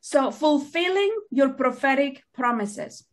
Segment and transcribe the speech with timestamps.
[0.00, 3.04] So fulfilling your prophetic promises.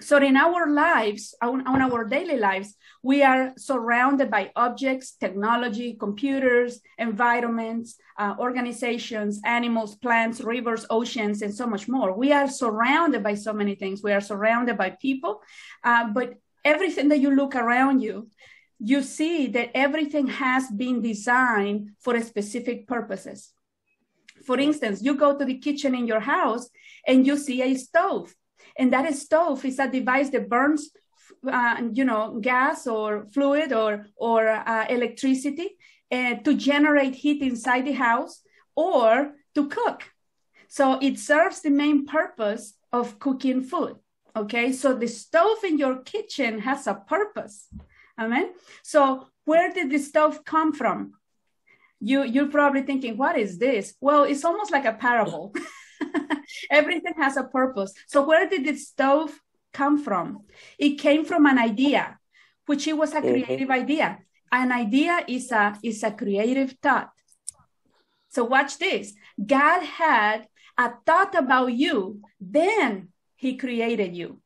[0.00, 5.94] So in our lives, on, on, our daily lives, we are surrounded by objects, technology,
[5.94, 12.12] computers, environments, uh, organizations, animals, plants, rivers, oceans, and so much more.
[12.12, 14.02] We are surrounded by so many things.
[14.02, 15.42] We are surrounded by people,
[15.82, 18.28] uh, but everything that you look around you,
[18.78, 23.52] you see that everything has been designed for specific purposes.
[24.48, 26.70] For instance, you go to the kitchen in your house
[27.06, 28.34] and you see a stove.
[28.78, 30.90] And that stove is a device that burns
[31.56, 35.68] uh, you know gas or fluid or or uh, electricity
[36.10, 38.34] uh, to generate heat inside the house
[38.74, 39.10] or
[39.54, 39.98] to cook.
[40.68, 43.96] So it serves the main purpose of cooking food
[44.34, 44.72] okay?
[44.72, 47.68] So the stove in your kitchen has a purpose
[48.18, 48.46] amen?
[48.82, 51.17] So where did the stove come from
[52.00, 55.52] you you're probably thinking what is this well it's almost like a parable
[56.70, 57.92] Everything has a purpose.
[58.06, 59.38] So where did the stove
[59.72, 60.44] come from?
[60.78, 62.18] It came from an idea,
[62.66, 63.28] which it was a mm-hmm.
[63.28, 63.82] creative mm-hmm.
[63.82, 64.18] idea.
[64.50, 67.10] An idea is a is a creative thought.
[68.30, 69.12] So watch this.
[69.44, 74.40] God had a thought about you, then he created you.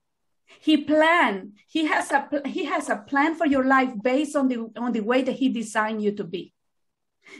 [0.60, 1.54] He planned.
[1.68, 5.00] He has a he has a plan for your life based on the on the
[5.00, 6.52] way that he designed you to be.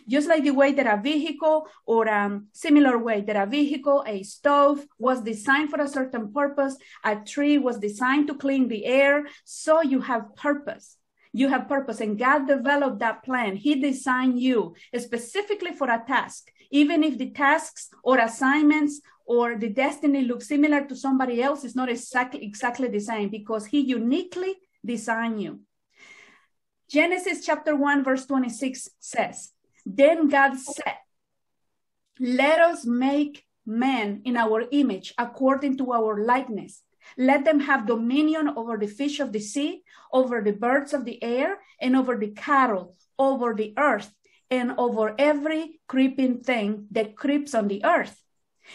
[0.08, 4.22] Just like the way that a vehicle or a similar way that a vehicle, a
[4.22, 9.26] stove was designed for a certain purpose, a tree was designed to clean the air.
[9.44, 10.96] So you have purpose.
[11.32, 13.56] You have purpose and God developed that plan.
[13.56, 19.70] He designed you specifically for a task, even if the tasks or assignments or the
[19.70, 24.56] destiny look similar to somebody else, it's not exactly, exactly the same because he uniquely
[24.84, 25.60] designed you.
[26.88, 29.52] Genesis chapter 1 verse 26 says,
[29.84, 30.96] then God said,
[32.18, 36.82] Let us make men in our image according to our likeness.
[37.16, 41.22] Let them have dominion over the fish of the sea, over the birds of the
[41.22, 44.12] air, and over the cattle, over the earth,
[44.50, 48.22] and over every creeping thing that creeps on the earth.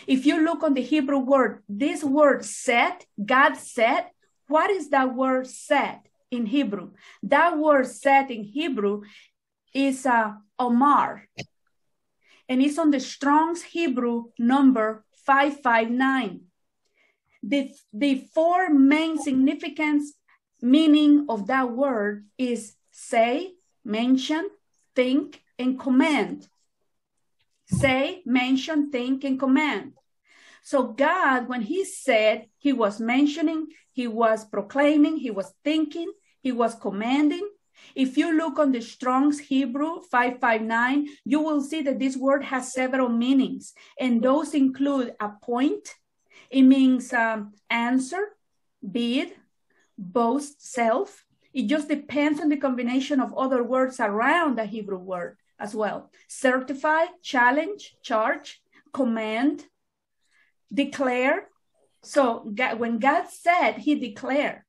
[0.05, 4.07] If you look on the Hebrew word, this word said, God said,
[4.47, 5.99] what is that word said
[6.31, 6.91] in Hebrew?
[7.23, 9.03] That word said in Hebrew
[9.73, 11.27] is uh, amar,
[12.49, 16.41] and it's on the Strong's Hebrew number 559.
[17.43, 20.13] The, the four main significance
[20.61, 24.49] meaning of that word is say, mention,
[24.95, 26.47] think, and command.
[27.67, 29.93] Say, mention, think, and command.
[30.63, 36.11] So God, when he said, he was mentioning, he was proclaiming, he was thinking,
[36.41, 37.47] he was commanding,
[37.95, 42.73] if you look on the Strong's Hebrew 559, you will see that this word has
[42.73, 45.95] several meanings, and those include a point,
[46.49, 48.35] it means um, answer,
[48.89, 49.33] bid,
[49.97, 51.25] boast, self.
[51.53, 56.11] It just depends on the combination of other words around the Hebrew word as well.
[56.27, 58.61] Certify, challenge, charge,
[58.93, 59.65] command,
[60.73, 61.47] declare.
[62.03, 64.61] So God, when God said, He declared.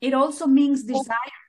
[0.00, 1.39] It also means desire.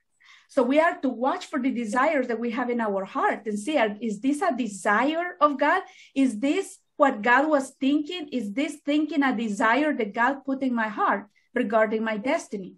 [0.52, 3.58] So we are to watch for the desires that we have in our heart and
[3.58, 5.80] see is this a desire of God?
[6.14, 8.28] Is this what God was thinking?
[8.28, 11.24] Is this thinking a desire that God put in my heart
[11.54, 12.74] regarding my destiny?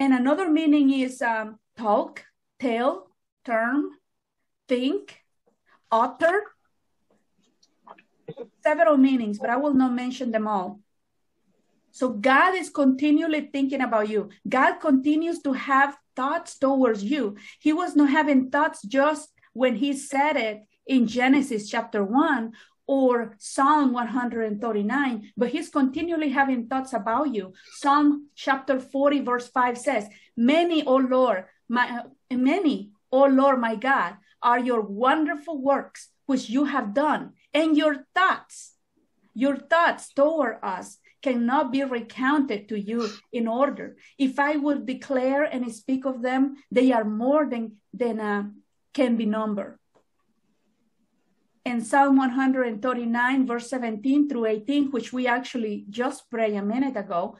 [0.00, 2.24] And another meaning is um, talk,
[2.58, 3.10] tell,
[3.44, 3.90] term,
[4.68, 5.18] think,
[5.90, 6.44] author.
[8.64, 10.80] Several meanings, but I will not mention them all.
[11.90, 14.30] So God is continually thinking about you.
[14.48, 17.36] God continues to have thoughts towards you.
[17.60, 22.52] He was not having thoughts just when he said it in Genesis chapter 1
[22.86, 27.52] or Psalm 139, but he's continually having thoughts about you.
[27.76, 34.16] Psalm chapter 40, verse 5 says, Many, O Lord, my many, O Lord my God,
[34.42, 38.74] are your wonderful works which you have done, and your thoughts,
[39.34, 43.96] your thoughts toward us cannot be recounted to you in order.
[44.18, 48.44] If I would declare and speak of them, they are more than, than uh,
[48.92, 49.78] can be numbered.
[51.64, 57.36] In Psalm 139, verse 17 through 18, which we actually just prayed a minute ago,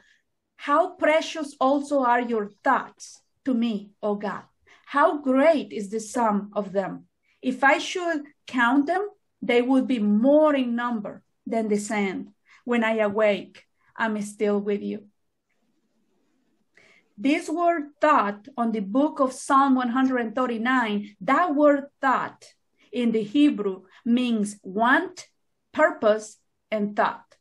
[0.55, 4.43] how precious also are your thoughts to me, O God.
[4.85, 7.07] How great is the sum of them.
[7.41, 9.09] If I should count them,
[9.41, 12.29] they would be more in number than the sand
[12.63, 13.65] when I awake.
[13.95, 15.05] I'm still with you.
[17.17, 22.45] This word thought on the book of Psalm 139, that word thought
[22.91, 25.27] in the Hebrew means want,
[25.71, 26.37] purpose,
[26.71, 27.35] and thought.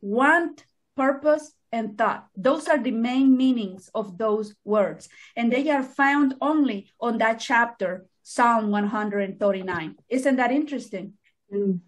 [0.00, 0.64] Want,
[0.96, 2.28] purpose, and thought.
[2.36, 5.08] Those are the main meanings of those words.
[5.36, 9.96] And they are found only on that chapter, Psalm 139.
[10.08, 11.14] Isn't that interesting?
[11.52, 11.80] Mm.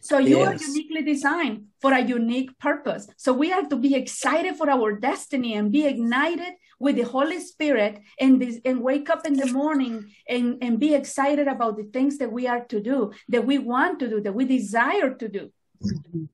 [0.00, 0.62] So you yes.
[0.62, 3.08] are uniquely designed for a unique purpose.
[3.16, 7.40] So we are to be excited for our destiny and be ignited with the Holy
[7.40, 11.84] Spirit and this, and wake up in the morning and, and be excited about the
[11.84, 15.28] things that we are to do, that we want to do, that we desire to
[15.28, 15.50] do.
[15.82, 16.24] Mm-hmm.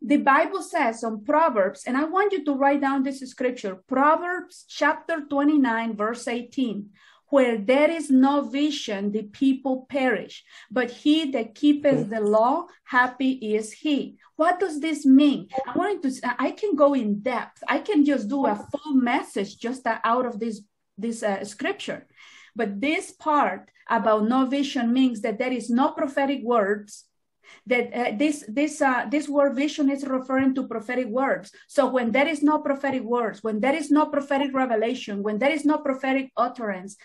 [0.00, 4.64] The Bible says on Proverbs, and I want you to write down this scripture Proverbs
[4.68, 6.90] chapter 29, verse 18.
[7.30, 13.32] Where there is no vision, the people perish, but he that keepeth the law, happy
[13.32, 14.16] is he.
[14.36, 15.48] What does this mean?
[15.66, 17.62] I wanted to, I can go in depth.
[17.68, 20.62] I can just do a full message just out of this,
[20.96, 22.06] this uh, scripture.
[22.56, 27.04] But this part about no vision means that there is no prophetic words
[27.66, 31.52] that uh, this this uh, this word vision is referring to prophetic words.
[31.68, 35.50] So when there is no prophetic words when there is no prophetic revelation when there
[35.50, 36.96] is no prophetic utterance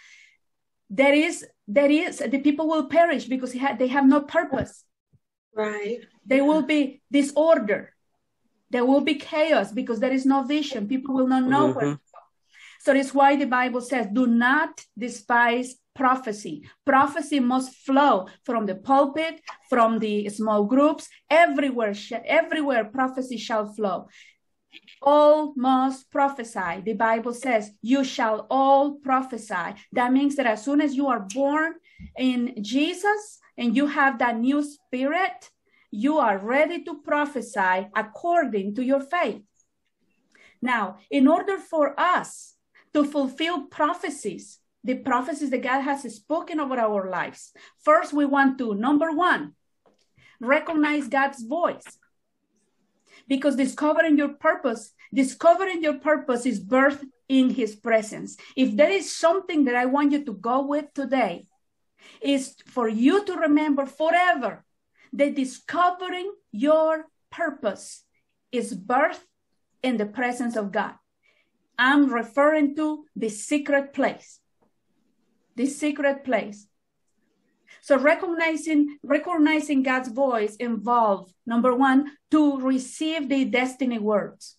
[0.89, 4.83] there is there is the people will perish because they have no purpose.
[5.55, 5.99] Right.
[6.25, 7.93] They will be disorder
[8.73, 10.87] there will be chaos because there is no vision.
[10.87, 11.77] People will not know mm-hmm.
[11.77, 12.21] where to go.
[12.79, 16.63] So it's why the bible says do not despise prophecy.
[16.85, 21.93] Prophecy must flow from the pulpit, from the small groups, everywhere,
[22.25, 24.07] everywhere prophecy shall flow.
[25.01, 26.81] All must prophesy.
[26.83, 29.75] The Bible says, You shall all prophesy.
[29.91, 31.73] That means that as soon as you are born
[32.17, 35.49] in Jesus and you have that new spirit,
[35.91, 39.43] you are ready to prophesy according to your faith.
[40.61, 42.55] Now, in order for us
[42.93, 47.51] to fulfill prophecies, the prophecies that God has spoken over our lives.
[47.83, 49.53] First, we want to, number one,
[50.39, 51.85] recognize God's voice.
[53.27, 58.35] Because discovering your purpose, discovering your purpose is birth in his presence.
[58.57, 61.47] If there is something that I want you to go with today,
[62.21, 64.63] is for you to remember forever
[65.13, 68.03] that discovering your purpose
[68.51, 69.25] is birth
[69.81, 70.93] in the presence of God.
[71.77, 74.39] I'm referring to the secret place
[75.55, 76.67] this secret place.
[77.81, 84.55] So recognizing recognizing God's voice involves number one to receive the destiny words.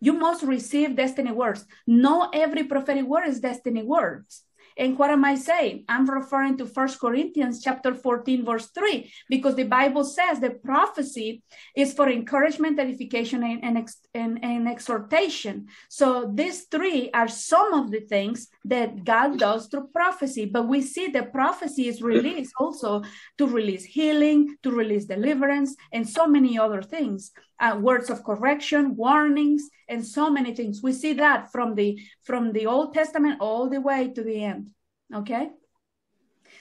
[0.00, 1.64] You must receive destiny words.
[1.86, 4.42] Not every prophetic word is destiny words.
[4.76, 5.84] And what am I saying?
[5.88, 11.42] I'm referring to First Corinthians chapter 14, verse 3, because the Bible says the prophecy
[11.76, 15.66] is for encouragement, edification, and, and, and, and exhortation.
[15.88, 20.46] So these three are some of the things that God does through prophecy.
[20.46, 23.02] But we see the prophecy is released also
[23.38, 27.32] to release healing, to release deliverance, and so many other things
[27.62, 30.82] uh, words of correction, warnings, and so many things.
[30.82, 34.70] We see that from the from the Old Testament all the way to the end.
[35.14, 35.50] Okay.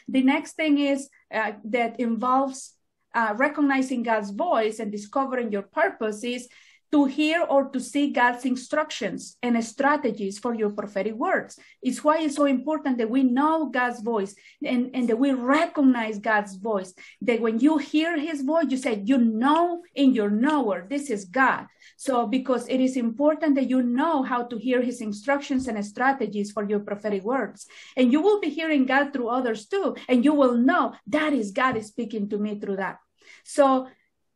[0.07, 2.73] The next thing is uh, that involves
[3.15, 6.47] uh, recognizing God's voice and discovering your purpose is
[6.91, 11.57] to hear or to see God's instructions and strategies for your prophetic words.
[11.81, 16.19] It's why it's so important that we know God's voice and, and that we recognize
[16.19, 16.93] God's voice.
[17.21, 21.25] That when you hear his voice, you say, you know in your knower, this is
[21.25, 21.67] God.
[21.95, 26.51] So because it is important that you know how to hear his instructions and strategies
[26.51, 27.67] for your prophetic words.
[27.95, 29.95] And you will be hearing God through others too.
[30.09, 32.97] And you will know that is God is speaking to me through that.
[33.43, 33.87] So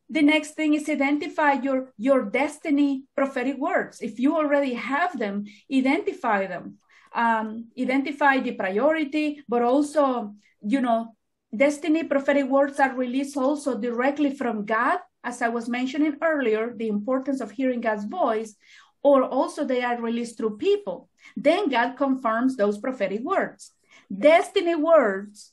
[0.09, 4.01] the next thing is identify your your destiny prophetic words.
[4.01, 6.77] If you already have them identify them.
[7.13, 11.15] Um, identify the priority but also you know
[11.55, 16.89] destiny prophetic words are released also directly from god as i was mentioning earlier the
[16.89, 18.57] importance of hearing god's voice
[19.05, 21.09] or also they are released through people.
[21.37, 23.71] Then god confirms those prophetic words.
[24.09, 25.51] Destiny words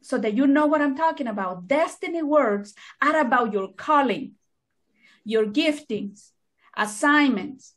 [0.00, 1.68] so that you know what I'm talking about.
[1.68, 4.32] Destiny words are about your calling,
[5.24, 6.30] your giftings,
[6.76, 7.74] assignments,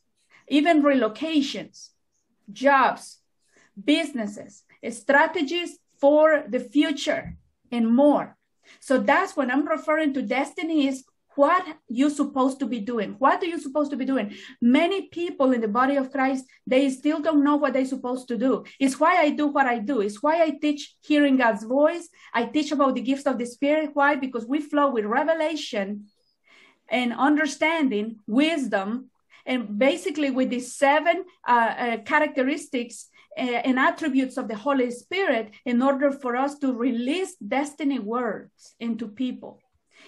[0.47, 1.89] even relocations,
[2.51, 3.19] jobs,
[3.81, 7.37] businesses, strategies for the future,
[7.71, 8.37] and more.
[8.79, 11.03] So that's what I'm referring to destiny is
[11.35, 13.15] what you supposed to be doing?
[13.19, 14.35] What are you supposed to be doing?
[14.61, 18.37] Many people in the body of christ they still don't know what they're supposed to
[18.37, 18.63] do.
[18.79, 20.01] It's why i do what i do.
[20.01, 22.07] It's why i teach hearing god's voice.
[22.33, 23.91] I teach about the gifts of the spirit.
[23.93, 24.15] Why?
[24.15, 26.05] Because we flow with revelation
[26.89, 29.09] and understanding wisdom
[29.45, 35.51] and basically with these seven uh, uh, characteristics uh, and attributes of the holy spirit
[35.65, 39.59] in order for us to release destiny words into people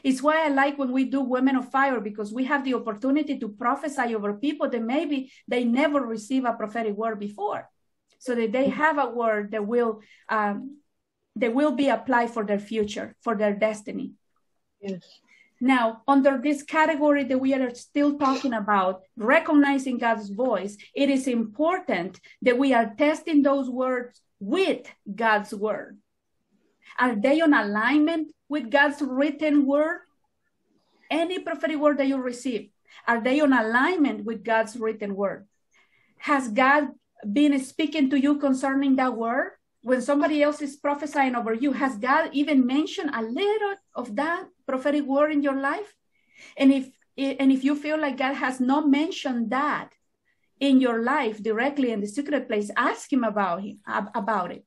[0.06, 3.40] It's why I like when we do Women of Fire because we have the opportunity
[3.40, 7.68] to prophesy over people that maybe they never receive a prophetic word before,
[8.20, 10.78] so that they have a word that will um,
[11.38, 14.14] that will be applied for their future, for their destiny.
[14.80, 15.02] Yes.
[15.60, 21.26] Now, under this category that we are still talking about, recognizing God's voice, it is
[21.28, 24.86] important that we are testing those words with
[25.24, 25.98] God's word.
[26.98, 30.00] Are they on alignment with God's written word?
[31.12, 32.70] Any prophetic word that you receive,
[33.08, 35.46] are they on alignment with God's written word?
[36.18, 36.90] Has God
[37.32, 39.52] been speaking to you concerning that word?
[39.84, 44.46] When somebody else is prophesying over you, has God even mentioned a little of that
[44.66, 45.94] prophetic word in your life?
[46.58, 49.94] And if and if you feel like God has not mentioned that
[50.60, 54.66] in your life directly in the secret place, ask him about him about it.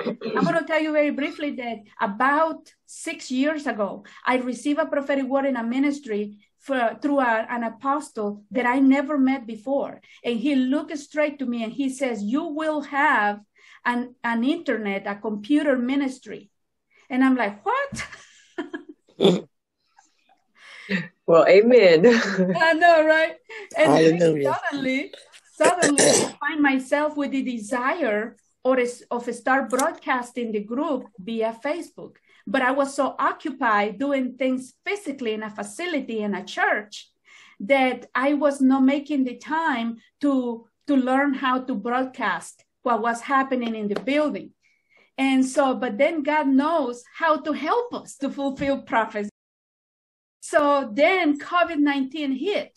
[0.00, 4.86] I'm going to tell you very briefly that about six years ago, I received a
[4.86, 10.00] prophetic word in a ministry for, through a, an apostle that I never met before.
[10.24, 13.40] And he looked straight to me and he says, You will have
[13.84, 16.50] an, an internet, a computer ministry.
[17.08, 18.06] And I'm like, What?
[21.26, 22.06] well, amen.
[22.56, 23.36] I know, right?
[23.76, 24.54] And Hallelujah.
[24.54, 25.12] suddenly,
[25.54, 28.36] suddenly I find myself with the desire
[28.66, 28.78] or
[29.12, 32.16] of start broadcasting the group via Facebook.
[32.48, 37.08] But I was so occupied doing things physically in a facility in a church
[37.60, 43.20] that I was not making the time to to learn how to broadcast what was
[43.20, 44.50] happening in the building.
[45.18, 49.30] And so, but then God knows how to help us to fulfill prophecy.
[50.40, 52.74] So then COVID 19 hit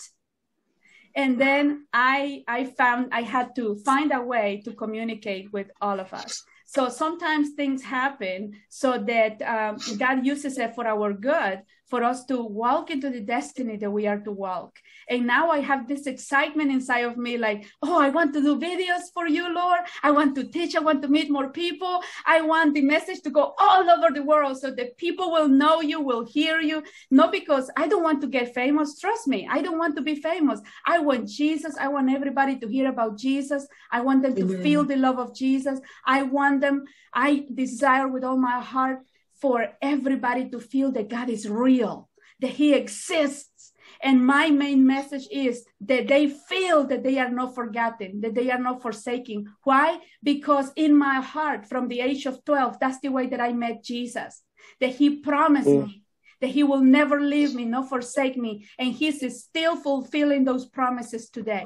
[1.20, 6.00] and then i i found i had to find a way to communicate with all
[6.00, 6.44] of us.
[6.66, 11.58] So sometimes things happen so that um, god uses it for our good
[11.90, 14.80] for us to walk into the destiny that we are to walk.
[15.10, 18.60] And now I have this excitement inside of me like, oh, I want to do
[18.60, 19.80] videos for you, Lord.
[20.04, 20.76] I want to teach.
[20.76, 22.02] I want to meet more people.
[22.26, 25.82] I want the message to go all over the world so that people will know
[25.82, 26.84] you, will hear you.
[27.10, 29.00] Not because I don't want to get famous.
[29.00, 30.62] Trust me, I don't want to be famous.
[30.86, 31.76] I want Jesus.
[31.80, 33.68] I want everybody to hear about Jesus.
[33.92, 34.64] I want them to Amen.
[34.64, 35.80] feel the love of Jesus.
[36.06, 39.00] I want them, I desire with all my heart
[39.42, 42.10] for everybody to feel that God is real,
[42.42, 43.74] that He exists.
[44.02, 48.50] And my main message is that they feel that they are not forgotten, that they
[48.52, 49.46] are not forsaken.
[49.64, 50.00] Why?
[50.24, 53.84] Because in my heart, from the age of 12, that's the way that I met
[53.84, 54.42] Jesus,
[54.80, 55.88] that He promised mm.
[55.88, 56.04] me
[56.42, 58.66] that He will never leave me, nor forsake me.
[58.78, 61.66] And He's still fulfilling those promises today.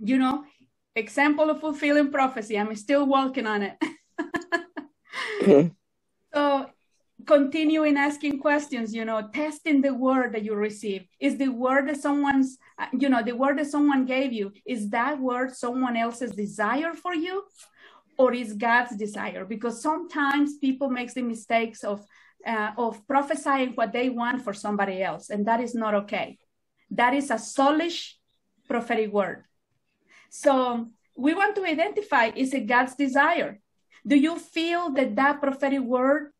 [0.00, 0.44] You know,
[0.94, 2.58] example of fulfilling prophecy.
[2.58, 3.76] I'm still working on it.
[5.42, 5.74] mm.
[6.34, 6.70] So
[7.26, 11.04] continuing asking questions you know testing the word that you receive.
[11.20, 12.58] Is the word that someone's
[12.98, 17.14] you know the word that someone gave you is that word someone else's desire for
[17.14, 17.44] you?
[18.16, 19.44] Or is god's desire?
[19.44, 22.04] Because sometimes people make the mistakes of
[22.46, 26.38] uh, of prophesying what they want for somebody else and that is not okay.
[26.90, 28.14] That is a soulish
[28.68, 29.44] prophetic word.
[30.30, 33.60] So we want to identify is it god's desire?
[34.06, 36.32] Do you feel that that prophetic word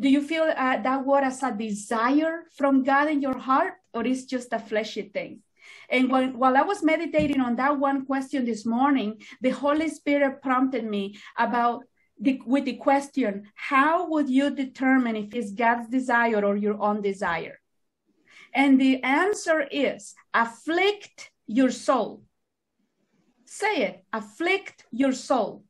[0.00, 4.06] do you feel uh, that word as a desire from God in your heart, or
[4.06, 5.40] is just a fleshy thing?
[5.90, 10.42] And when, while I was meditating on that one question this morning, the Holy Spirit
[10.42, 11.84] prompted me about
[12.18, 17.02] the, with the question, how would you determine if it's God's desire or your own
[17.02, 17.58] desire?
[18.54, 22.22] And the answer is afflict your soul.
[23.44, 25.64] Say it, afflict your soul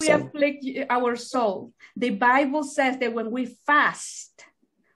[0.00, 1.72] we afflict our soul.
[1.96, 4.44] The Bible says that when we fast,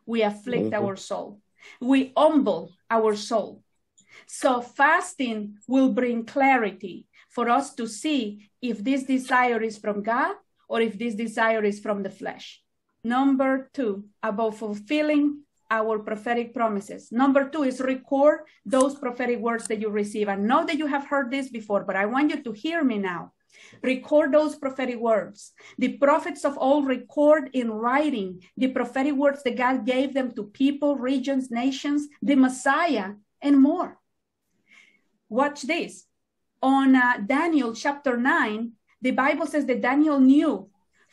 [0.07, 0.85] we afflict mm-hmm.
[0.85, 1.41] our soul.
[1.81, 3.63] We humble our soul.
[4.27, 10.35] So fasting will bring clarity for us to see if this desire is from God
[10.69, 12.61] or if this desire is from the flesh.
[13.05, 17.13] Number two, about fulfilling our prophetic promises.
[17.13, 20.29] Number two is record those prophetic words that you receive.
[20.29, 22.99] I know that you have heard this before, but I want you to hear me
[22.99, 23.33] now.
[23.83, 25.53] Record those prophetic words.
[25.79, 30.45] The prophets of old record in writing the prophetic words that God gave them to
[30.45, 33.99] people, regions, nations, the Messiah, and more.
[35.29, 36.05] Watch this.
[36.63, 40.69] On uh, Daniel chapter 9, the Bible says that Daniel knew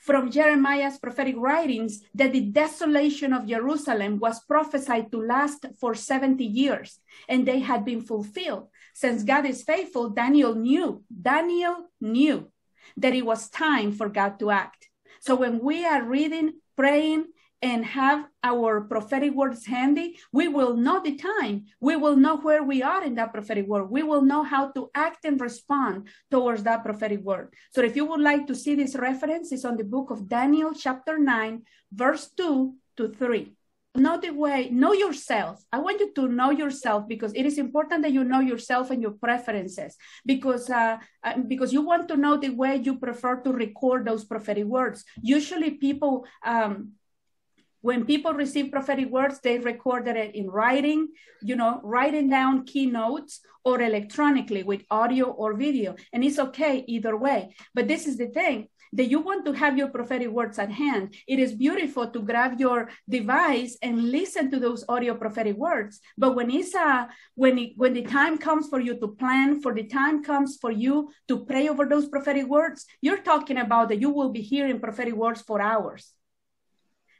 [0.06, 6.46] from Jeremiah's prophetic writings that the desolation of Jerusalem was prophesied to last for 70
[6.46, 8.68] years, and they had been fulfilled.
[8.94, 12.52] Since God is faithful, Daniel knew, Daniel knew
[12.98, 14.90] that it was time for God to act.
[15.22, 17.26] So when we are reading, praying,
[17.62, 21.66] and have our prophetic words handy, we will know the time.
[21.80, 23.90] We will know where we are in that prophetic word.
[23.90, 27.54] We will know how to act and respond towards that prophetic word.
[27.72, 30.74] So if you would like to see this reference, it's on the book of Daniel,
[30.74, 33.56] chapter 9, verse 2 to 3
[33.96, 38.02] know the way know yourself i want you to know yourself because it is important
[38.02, 39.96] that you know yourself and your preferences
[40.26, 44.26] because uh, uh, because you want to know the way you prefer to record those
[44.26, 46.92] prophetic words usually people um,
[47.88, 51.08] when people receive prophetic words they record it in writing
[51.50, 55.96] you know writing down keynotes or electronically with audio or video.
[56.14, 57.56] And it's okay either way.
[57.74, 61.16] But this is the thing that you want to have your prophetic words at hand,
[61.28, 66.00] it is beautiful to grab your device and listen to those audio prophetic words.
[66.18, 69.74] But when it's a when it, when the time comes for you to plan, for
[69.74, 74.00] the time comes for you to pray over those prophetic words, you're talking about that
[74.00, 76.14] you will be hearing prophetic words for hours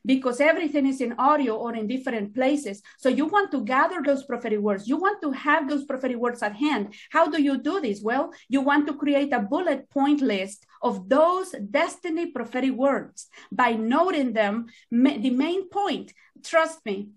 [0.06, 2.82] because everything is in audio or in different places.
[2.98, 4.88] So you want to gather those prophetic words.
[4.88, 6.94] You want to have those prophetic words at hand.
[7.10, 8.02] How do you do this?
[8.02, 13.72] Well, you want to create a bullet point list of those destiny prophetic words by
[13.72, 16.14] noting them, the main point.
[16.44, 17.10] Trust me,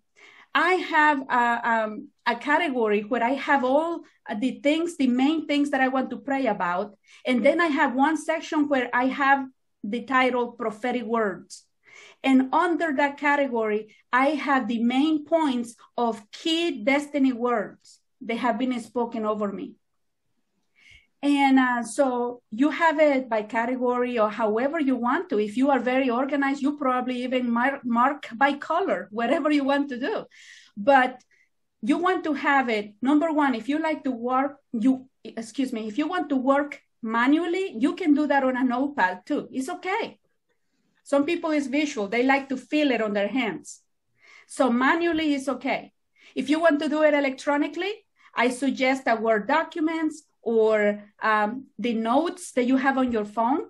[0.54, 4.00] I have a, um, a, category where I have all
[4.40, 6.96] the things, the main things that I want to pray about.
[7.26, 9.46] And then I have one section where I have
[9.84, 11.67] the title prophetic words.
[12.22, 18.58] And under that category, I have the main points of key destiny words that have
[18.58, 19.74] been spoken over me.
[21.22, 25.38] And uh, so you have it by category or however you want to.
[25.38, 29.88] If you are very organized, you probably even mark, mark by color, whatever you want
[29.88, 30.24] to do.
[30.76, 31.20] But
[31.82, 35.88] you want to have it, number one, if you like to work, you, excuse me,
[35.88, 39.48] if you want to work manually, you can do that on a notepad too.
[39.52, 40.18] It's okay.
[41.08, 42.06] Some people is visual.
[42.06, 43.80] They like to feel it on their hands.
[44.46, 45.94] So manually is okay.
[46.34, 47.94] If you want to do it electronically,
[48.34, 53.60] I suggest that Word documents or um, the notes that you have on your phone,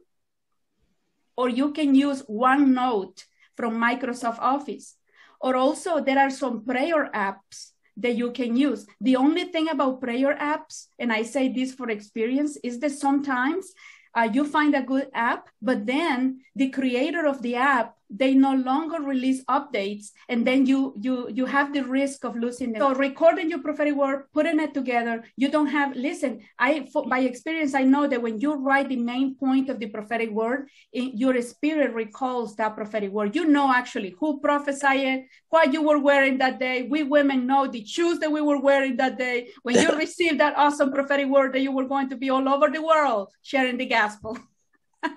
[1.37, 3.23] or you can use OneNote
[3.57, 4.97] from Microsoft Office.
[5.41, 8.85] Or also, there are some prayer apps that you can use.
[9.01, 13.73] The only thing about prayer apps, and I say this for experience, is that sometimes
[14.15, 18.55] uh, you find a good app, but then the creator of the app they no
[18.55, 22.81] longer release updates and then you you you have the risk of losing them.
[22.81, 27.21] So recording your prophetic word putting it together you don't have listen i for, by
[27.21, 31.17] experience i know that when you write the main point of the prophetic word in,
[31.17, 33.35] your spirit recalls that prophetic word.
[33.35, 36.83] You know actually who prophesied what you were wearing that day.
[36.83, 39.49] We women know the shoes that we were wearing that day.
[39.63, 42.69] When you received that awesome prophetic word that you were going to be all over
[42.69, 44.39] the world sharing the gospel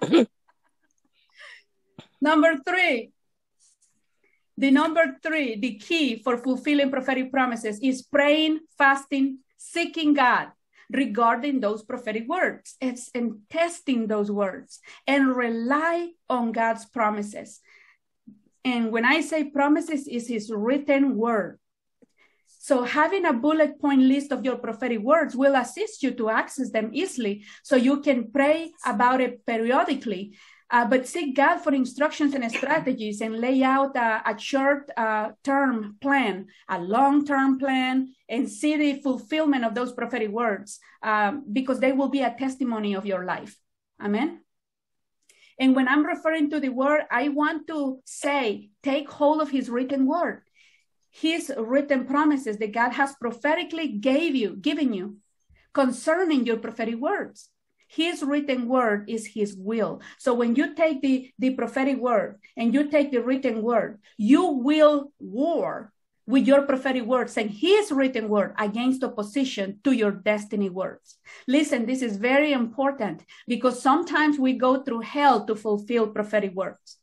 [2.21, 3.11] Number three,
[4.57, 10.49] the number three, the key for fulfilling prophetic promises is praying, fasting, seeking God
[10.91, 17.59] regarding those prophetic words it's, and testing those words and rely on God's promises.
[18.63, 21.57] And when I say promises, is his written word.
[22.45, 26.69] So having a bullet point list of your prophetic words will assist you to access
[26.69, 30.37] them easily so you can pray about it periodically
[30.71, 35.31] uh, but seek God for instructions and strategies and lay out a, a short uh,
[35.43, 41.43] term plan, a long term plan, and see the fulfillment of those prophetic words um,
[41.51, 43.57] because they will be a testimony of your life.
[44.01, 44.39] Amen.
[45.59, 49.69] And when I'm referring to the word, I want to say, take hold of his
[49.69, 50.41] written word,
[51.11, 55.17] his written promises that God has prophetically gave you, given you
[55.73, 57.49] concerning your prophetic words
[57.91, 60.01] his written word is his will.
[60.17, 64.45] So when you take the, the prophetic word and you take the written word, you
[64.45, 65.91] will war
[66.25, 71.17] with your prophetic words and his written word against opposition to your destiny words.
[71.49, 76.97] Listen, this is very important because sometimes we go through hell to fulfill prophetic words.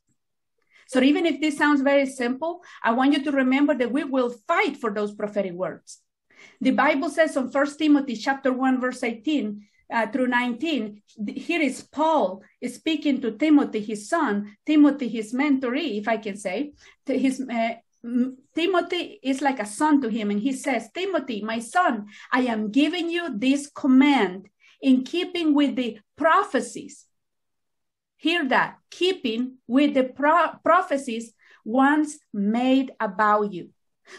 [0.86, 4.30] So even if this sounds very simple, I want you to remember that we will
[4.30, 5.98] fight for those prophetic words.
[6.62, 11.82] The Bible says on First Timothy chapter 1 verse 18 uh, through 19, here is
[11.82, 16.72] Paul speaking to Timothy, his son, Timothy, his mentoree, if I can say.
[17.06, 17.74] His, uh,
[18.54, 22.70] Timothy is like a son to him, and he says, Timothy, my son, I am
[22.70, 24.48] giving you this command
[24.80, 27.06] in keeping with the prophecies.
[28.16, 31.32] Hear that, keeping with the pro- prophecies
[31.64, 33.70] once made about you.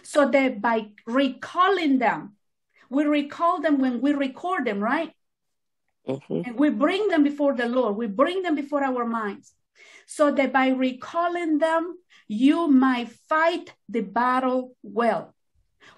[0.03, 2.35] So that by recalling them,
[2.89, 5.13] we recall them when we record them, right?
[6.09, 6.41] Mm-hmm.
[6.45, 7.95] And we bring them before the Lord.
[7.95, 9.53] We bring them before our minds.
[10.09, 11.95] so that by recalling them,
[12.27, 15.35] you might fight the battle well,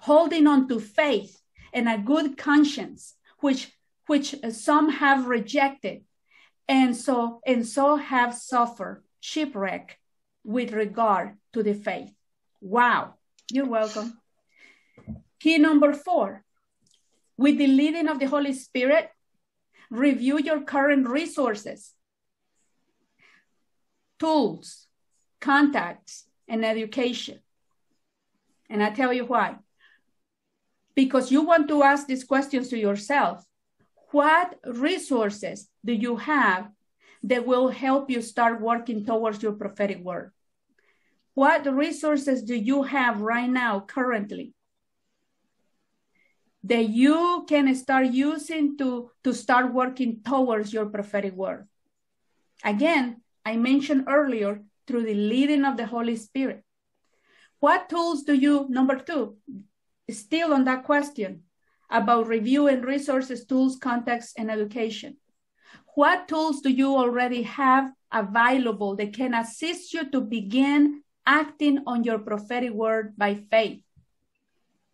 [0.00, 1.40] holding on to faith
[1.72, 3.72] and a good conscience, which
[4.06, 6.04] which some have rejected,
[6.68, 9.98] and so and so have suffered shipwreck
[10.44, 12.12] with regard to the faith.
[12.60, 13.14] Wow,
[13.50, 14.20] you're welcome.
[15.40, 16.44] Key number four,
[17.38, 19.08] with the leading of the Holy Spirit,
[19.92, 21.92] review your current resources,
[24.18, 24.86] tools,
[25.38, 27.40] contacts, and education.
[28.70, 29.56] And I tell you why.
[30.94, 33.44] Because you want to ask these questions to yourself.
[34.12, 36.70] What resources do you have
[37.24, 40.32] that will help you start working towards your prophetic word?
[41.34, 44.54] What resources do you have right now, currently,
[46.64, 51.68] that you can start using to, to start working towards your prophetic word?
[52.64, 56.62] Again, I mentioned earlier through the leading of the Holy Spirit.
[57.58, 59.36] What tools do you, number two,
[60.10, 61.42] still on that question
[61.92, 65.16] about reviewing resources, tools, contexts, and education.
[65.94, 72.02] What tools do you already have available that can assist you to begin acting on
[72.02, 73.82] your prophetic word by faith?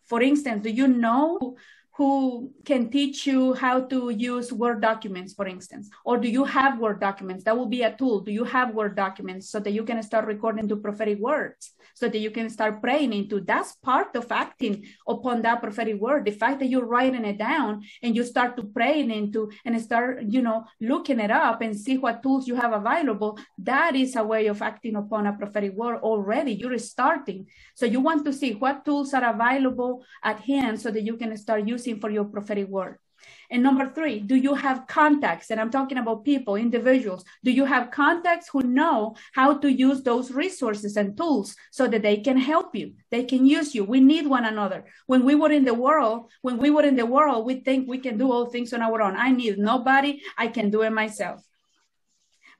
[0.08, 1.56] For instance, do you know
[1.98, 5.90] who can teach you how to use Word documents, for instance?
[6.04, 7.42] Or do you have Word documents?
[7.42, 8.20] That will be a tool.
[8.20, 12.08] Do you have Word documents so that you can start recording to prophetic words, so
[12.08, 13.40] that you can start praying into?
[13.40, 16.24] That's part of acting upon that prophetic word.
[16.24, 20.22] The fact that you're writing it down and you start to pray into and start,
[20.22, 23.40] you know, looking it up and see what tools you have available.
[23.58, 26.52] That is a way of acting upon a prophetic word already.
[26.52, 27.48] You're starting.
[27.74, 31.36] So you want to see what tools are available at hand so that you can
[31.36, 32.98] start using using for your prophetic word.
[33.50, 35.50] And number three, do you have contacts?
[35.50, 37.24] And I'm talking about people, individuals.
[37.42, 42.02] Do you have contacts who know how to use those resources and tools so that
[42.02, 42.92] they can help you?
[43.10, 43.84] They can use you.
[43.84, 44.84] We need one another.
[45.06, 47.98] When we were in the world, when we were in the world, we think we
[47.98, 49.16] can do all things on our own.
[49.16, 50.20] I need nobody.
[50.36, 51.42] I can do it myself.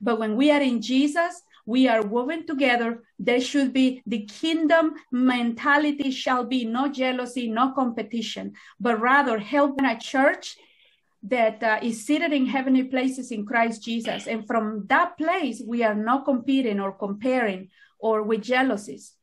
[0.01, 3.03] But when we are in Jesus, we are woven together.
[3.19, 8.45] There should be the kingdom mentality shall be no jealousy, no competition,
[8.79, 10.57] but rather helping a church
[11.21, 14.25] that uh, is seated in heavenly places in Christ Jesus.
[14.25, 19.13] And from that place, we are not competing or comparing or with jealousies,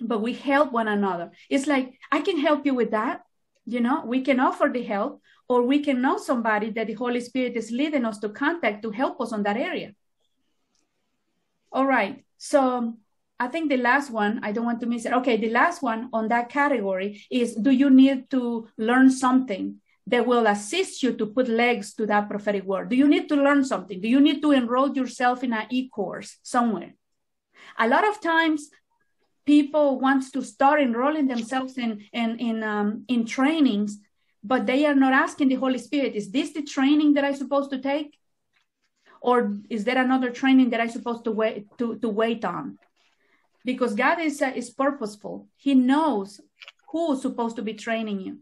[0.00, 1.30] but we help one another.
[1.48, 3.22] It's like, I can help you with that.
[3.64, 7.20] You know, we can offer the help, or we can know somebody that the Holy
[7.20, 9.94] Spirit is leading us to contact to help us on that area.
[11.74, 12.24] All right.
[12.38, 12.94] So
[13.40, 15.12] I think the last one, I don't want to miss it.
[15.12, 20.24] Okay, the last one on that category is do you need to learn something that
[20.24, 22.90] will assist you to put legs to that prophetic word?
[22.90, 24.00] Do you need to learn something?
[24.00, 26.94] Do you need to enroll yourself in an e-course somewhere?
[27.76, 28.70] A lot of times
[29.44, 33.98] people want to start enrolling themselves in in in um, in trainings,
[34.44, 37.70] but they are not asking the Holy Spirit, is this the training that I'm supposed
[37.70, 38.16] to take?
[39.24, 42.78] Or is there another training that I'm supposed to wait to, to wait on?
[43.64, 45.48] Because God is uh, is purposeful.
[45.56, 46.42] He knows
[46.90, 48.34] who's supposed to be training you.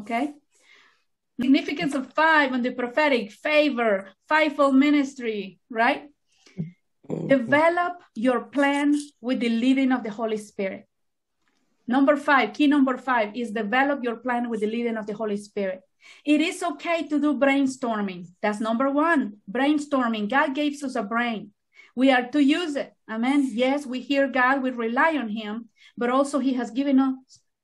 [0.00, 0.34] Okay.
[1.40, 6.10] Significance of five on the prophetic favor, fivefold ministry, right?
[7.08, 10.84] Develop your plan with the leading of the Holy Spirit.
[11.88, 15.36] Number five, key number five is develop your plan with the leading of the Holy
[15.36, 15.80] Spirit.
[16.24, 18.26] It is okay to do brainstorming.
[18.42, 19.38] That's number one.
[19.50, 20.28] Brainstorming.
[20.28, 21.50] God gave us a brain.
[21.94, 22.92] We are to use it.
[23.08, 23.50] Amen.
[23.52, 27.14] Yes, we hear God, we rely on Him, but also He has given us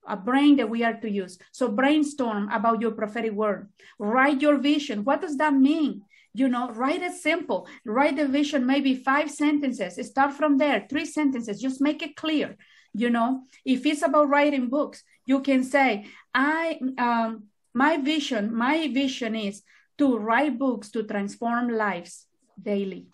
[0.07, 1.39] a brain that we are to use.
[1.53, 3.69] So brainstorm about your prophetic word.
[3.99, 5.05] Write your vision.
[5.05, 6.03] What does that mean?
[6.35, 7.69] You know, write it simple.
[7.85, 10.05] Write the vision, maybe five sentences.
[10.09, 11.61] Start from there, three sentences.
[11.61, 12.57] Just make it clear.
[12.95, 18.89] You know, if it's about writing books, you can say, I um my vision, my
[18.89, 19.63] vision is
[19.99, 22.27] to write books to transform lives
[22.61, 23.07] daily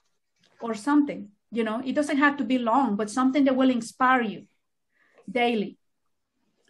[0.61, 1.29] or something.
[1.51, 4.47] You know, it doesn't have to be long, but something that will inspire you
[5.31, 5.79] daily.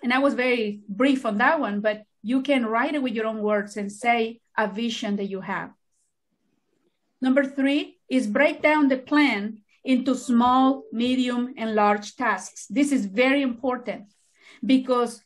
[0.03, 3.27] And I was very brief on that one, but you can write it with your
[3.27, 5.70] own words and say a vision that you have.
[7.20, 12.66] Number three is break down the plan into small, medium, and large tasks.
[12.68, 14.12] This is very important
[14.64, 15.22] because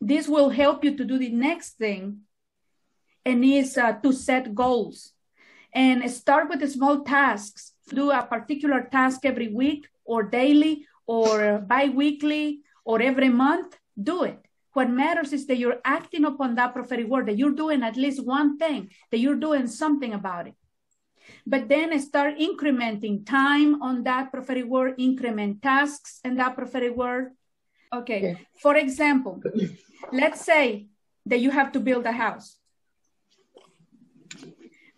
[0.00, 2.20] this will help you to do the next thing
[3.24, 5.12] and is uh, to set goals.
[5.72, 7.72] And start with small tasks.
[7.88, 13.76] Do a particular task every week or daily or bi-weekly or every month.
[14.00, 14.38] Do it.
[14.72, 18.24] What matters is that you're acting upon that prophetic word that you're doing at least
[18.24, 20.54] one thing that you're doing something about it.
[21.46, 27.32] But then start incrementing time on that prophetic word, increment tasks and that prophetic word.
[27.92, 28.18] Okay.
[28.18, 28.46] Okay.
[28.60, 29.40] For example,
[30.12, 30.88] let's say
[31.26, 32.58] that you have to build a house.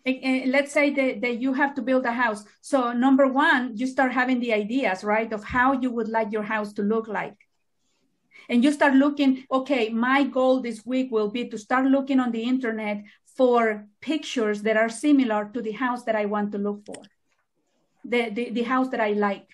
[0.05, 2.43] Eh, eh, Let's say that, that you have to build a house.
[2.61, 6.43] So, number one, you start having the ideas, right, of how you would like your
[6.43, 7.37] house to look like.
[8.49, 12.31] And you start looking, okay, my goal this week will be to start looking on
[12.31, 13.03] the internet
[13.37, 17.03] for pictures that are similar to the house that I want to look for,
[18.03, 19.47] the, the, the house that I like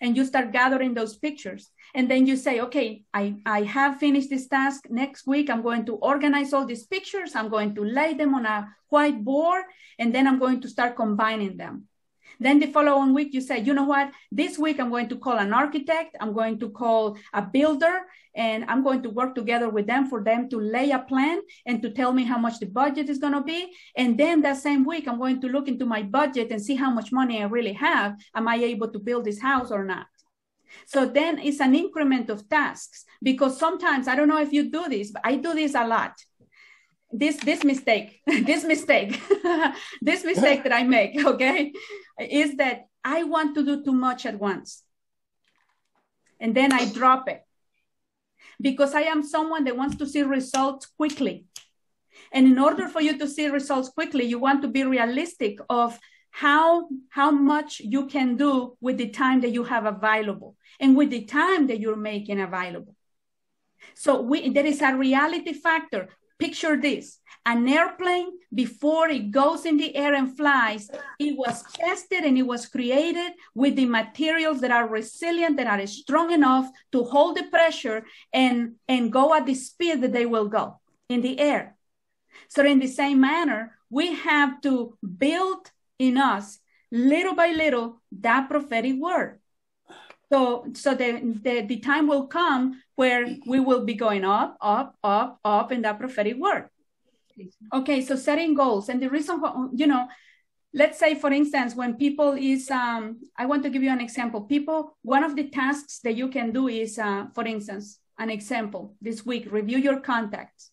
[0.00, 1.70] and you start gathering those pictures.
[1.94, 4.84] And then you say okay I, I have finished this task.
[4.90, 7.34] Next week i'm going to organize all these pictures.
[7.34, 9.62] I'm going to lay them on a whiteboard
[9.98, 11.88] and then i'm going to start combining them
[12.40, 14.10] then the following week you say you know what?
[14.30, 16.16] This week i'm going to call an architect.
[16.20, 18.02] I'm going to call a builder
[18.36, 21.80] and i'm going to work together with them for them to lay a plan and
[21.82, 23.72] to tell me how much the budget is going to be.
[23.96, 26.90] And then that same week i'm going to look into my budget and see how
[26.90, 28.16] much money i really have.
[28.34, 30.06] Am i able to build this house or not?
[30.86, 34.88] So then it's an increment of tasks because sometimes I don't know if you do
[34.88, 36.12] this, but I do this a lot.
[37.16, 39.22] This this mistake, this mistake,
[40.02, 41.72] this mistake that I make, okay,
[42.18, 44.82] is that I want to do too much at once.
[46.40, 47.42] And then I drop it.
[48.60, 51.46] Because I am someone that wants to see results quickly.
[52.32, 55.98] And in order for you to see results quickly, you want to be realistic of
[56.34, 61.10] how how much you can do with the time that you have available and with
[61.10, 62.96] the time that you're making available
[63.94, 69.76] so we, there is a reality factor picture this an airplane before it goes in
[69.76, 74.70] the air and flies it was tested and it was created with the materials that
[74.70, 79.54] are resilient that are strong enough to hold the pressure and and go at the
[79.54, 81.76] speed that they will go in the air.
[82.48, 86.58] So in the same manner we have to build in us
[86.90, 89.38] little by little that prophetic word
[90.34, 91.10] so so the,
[91.46, 95.82] the the time will come where we will be going up up up up in
[95.82, 96.68] that prophetic word.
[97.72, 98.88] Okay so setting goals.
[98.88, 100.08] And the reason why you know
[100.72, 103.02] let's say for instance when people is um,
[103.38, 104.40] i want to give you an example.
[104.40, 108.96] People one of the tasks that you can do is uh, for instance an example.
[109.00, 110.72] This week review your contacts.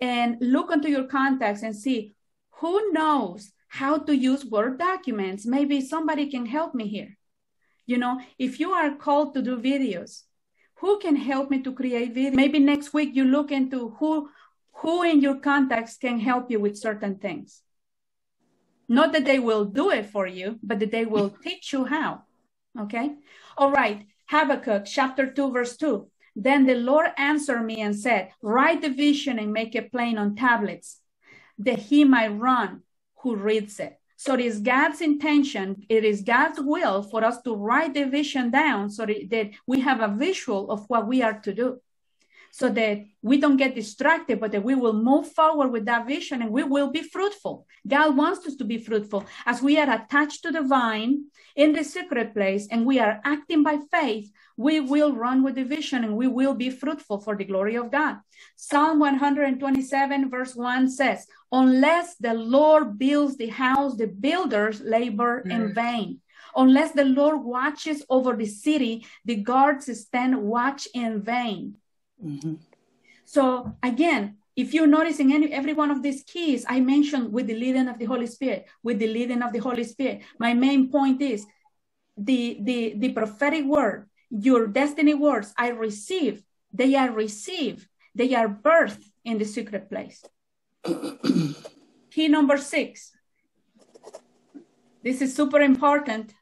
[0.00, 2.16] And look into your contacts and see
[2.58, 5.46] who knows how to use Word documents.
[5.46, 7.16] Maybe somebody can help me here.
[7.92, 10.22] You know, if you are called to do videos,
[10.76, 12.32] who can help me to create videos?
[12.32, 14.30] Maybe next week you look into who
[14.80, 17.60] who in your contacts can help you with certain things.
[18.88, 22.22] Not that they will do it for you, but that they will teach you how.
[22.80, 23.16] Okay?
[23.58, 24.06] All right.
[24.32, 26.08] Habakkuk chapter 2, verse 2.
[26.34, 30.34] Then the Lord answered me and said, Write the vision and make it plain on
[30.34, 31.02] tablets,
[31.58, 32.84] that he might run
[33.20, 34.00] who reads it.
[34.22, 38.52] So it is God's intention, it is God's will for us to write the vision
[38.52, 41.80] down so that we have a visual of what we are to do.
[42.54, 46.42] So that we don't get distracted, but that we will move forward with that vision
[46.42, 47.66] and we will be fruitful.
[47.88, 51.24] God wants us to be fruitful as we are attached to the vine
[51.56, 54.30] in the secret place and we are acting by faith.
[54.56, 57.90] We will run with the vision and we will be fruitful for the glory of
[57.90, 58.16] God.
[58.56, 65.50] Psalm 127, verse 1 says, Unless the Lord builds the house, the builders labor mm.
[65.50, 66.20] in vain.
[66.54, 71.76] Unless the Lord watches over the city, the guards stand watch in vain.
[72.24, 72.54] Mm-hmm.
[73.24, 77.54] So again, if you're noticing any every one of these keys I mentioned with the
[77.54, 81.22] leading of the Holy Spirit, with the leading of the Holy Spirit, my main point
[81.22, 81.46] is
[82.16, 88.48] the the the prophetic word, your destiny words I receive, they are received, they are
[88.48, 90.22] birthed in the secret place.
[92.10, 93.12] Key number six.
[95.02, 96.34] This is super important.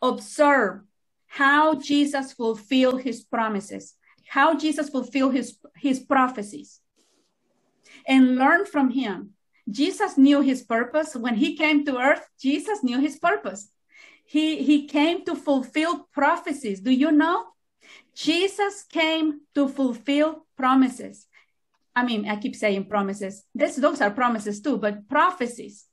[0.00, 0.80] Observe
[1.26, 3.94] how Jesus fulfilled his promises,
[4.28, 6.80] how Jesus fulfilled his, his prophecies,
[8.06, 9.30] and learn from him.
[9.68, 11.14] Jesus knew his purpose.
[11.14, 13.70] When he came to earth, Jesus knew his purpose.
[14.24, 16.80] He, he came to fulfill prophecies.
[16.80, 17.46] Do you know?
[18.14, 21.26] Jesus came to fulfill promises.
[21.94, 23.44] I mean, I keep saying promises.
[23.54, 25.86] This, those are promises too, but prophecies.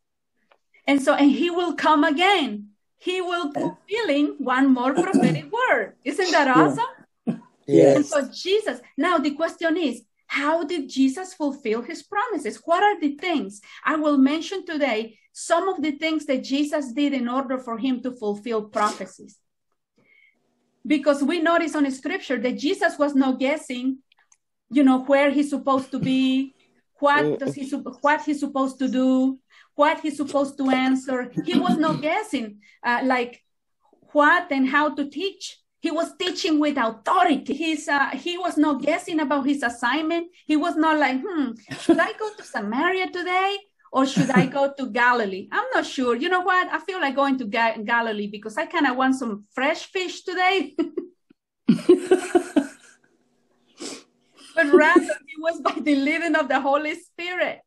[0.87, 2.69] And so, and he will come again.
[2.97, 5.93] He will fulfilling one more prophetic word.
[6.03, 6.94] Isn't that awesome?
[7.67, 7.95] Yes.
[7.95, 12.61] And so Jesus, now the question is, how did Jesus fulfill his promises?
[12.65, 13.61] What are the things?
[13.83, 18.01] I will mention today some of the things that Jesus did in order for him
[18.03, 19.37] to fulfill prophecies.
[20.85, 23.99] Because we notice on scripture that Jesus was not guessing
[24.69, 26.53] you know, where he's supposed to be,
[26.99, 27.69] what does he
[28.01, 29.39] what he's supposed to do,
[29.75, 31.31] what he's supposed to answer.
[31.43, 33.43] He was not guessing uh, like
[34.11, 35.57] what and how to teach.
[35.85, 37.53] He was teaching with authority.
[37.53, 40.25] He's uh, he was not guessing about his assignment.
[40.51, 43.57] He was not like, hmm, should I go to Samaria today?
[43.95, 45.47] or should I go to Galilee?
[45.53, 46.15] I'm not sure.
[46.15, 46.67] You know what?
[46.69, 50.23] I feel like going to Ga- Galilee because I kind of want some fresh fish
[50.23, 50.75] today.
[50.77, 50.89] but
[54.73, 57.61] rather, it was by the leading of the Holy Spirit,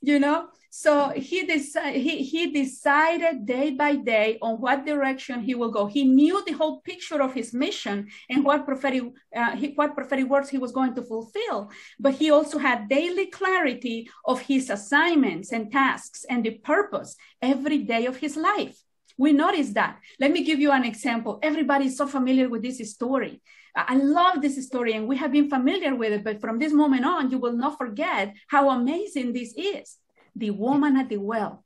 [0.00, 0.48] you know.
[0.80, 5.86] So he, deci- he, he decided day by day on what direction he will go.
[5.86, 9.02] He knew the whole picture of his mission and what prophetic,
[9.34, 11.72] uh, he, what prophetic words he was going to fulfill.
[11.98, 17.78] But he also had daily clarity of his assignments and tasks and the purpose every
[17.78, 18.80] day of his life.
[19.16, 19.98] We notice that.
[20.20, 21.40] Let me give you an example.
[21.42, 23.42] Everybody is so familiar with this story.
[23.74, 27.04] I love this story and we have been familiar with it, but from this moment
[27.04, 29.98] on, you will not forget how amazing this is
[30.38, 31.64] the woman at the well,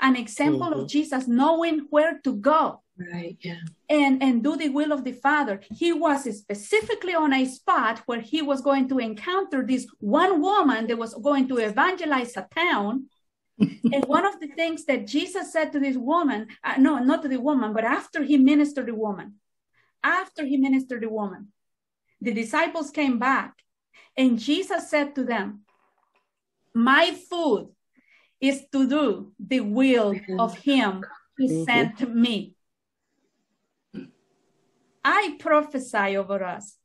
[0.00, 0.80] an example mm-hmm.
[0.80, 2.82] of Jesus knowing where to go.
[2.96, 3.60] Right, yeah.
[3.88, 5.60] And, and do the will of the Father.
[5.72, 10.86] He was specifically on a spot where he was going to encounter this one woman
[10.86, 13.06] that was going to evangelize a town.
[13.58, 17.28] and one of the things that Jesus said to this woman, uh, no, not to
[17.28, 19.34] the woman, but after he ministered the woman,
[20.04, 21.48] after he ministered the woman,
[22.20, 23.54] the disciples came back
[24.16, 25.60] and Jesus said to them,
[26.74, 27.70] My food
[28.44, 31.04] is to do the will of him
[31.36, 31.64] who mm-hmm.
[31.64, 32.54] sent me.
[35.04, 36.76] I prophesy over us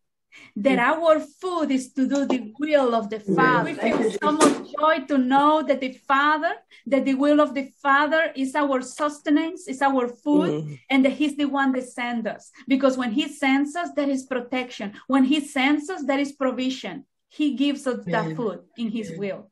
[0.55, 3.71] that our food is to do the will of the Father.
[3.71, 6.53] We feel so much joy to know that the Father,
[6.85, 10.79] that the will of the Father is our sustenance, is our food, mm.
[10.89, 12.51] and that He's the one that sends us.
[12.67, 14.93] Because when He sends us, there is protection.
[15.07, 17.05] When He sends us, there is provision.
[17.29, 18.11] He gives us Amen.
[18.11, 19.51] that food in His will.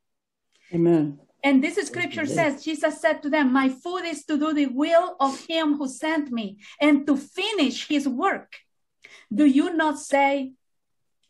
[0.74, 1.20] Amen.
[1.44, 5.16] And this scripture says, Jesus said to them, My food is to do the will
[5.20, 8.58] of him who sent me and to finish his work.
[9.34, 10.54] Do you not say,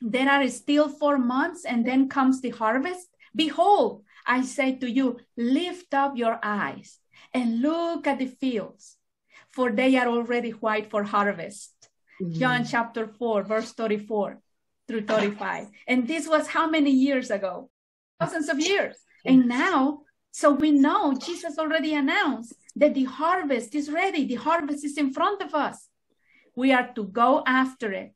[0.01, 3.07] There are still four months and then comes the harvest?
[3.35, 6.99] Behold, I say to you, lift up your eyes
[7.33, 8.97] and look at the fields,
[9.51, 11.73] for they are already white for harvest.
[12.21, 12.39] Mm-hmm.
[12.39, 14.39] John chapter 4, verse 34
[14.87, 15.67] through 35.
[15.87, 17.69] And this was how many years ago?
[18.19, 18.97] Thousands of years.
[19.27, 24.85] And now so we know Jesus already announced that the harvest is ready, the harvest
[24.85, 25.89] is in front of us.
[26.55, 28.13] We are to go after it.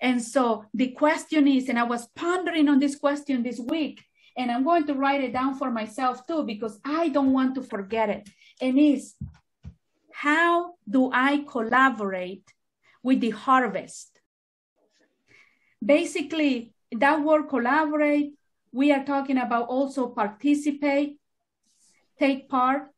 [0.00, 4.02] And so the question is, and I was pondering on this question this week,
[4.36, 7.62] and I'm going to write it down for myself too, because I don't want to
[7.62, 8.28] forget it.
[8.60, 9.14] And is
[10.12, 12.52] how do I collaborate
[13.04, 14.20] with the harvest?
[15.84, 18.32] Basically, that word collaborate,
[18.72, 21.18] we are talking about also participate
[22.18, 22.88] take part.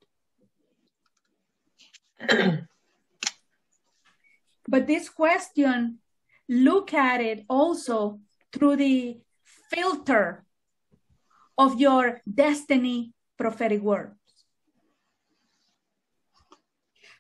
[4.69, 5.99] but this question,
[6.49, 8.21] look at it also
[8.53, 9.19] through the
[9.71, 10.45] filter
[11.57, 14.15] of your destiny prophetic words.